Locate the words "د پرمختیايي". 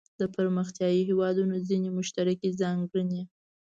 0.19-1.01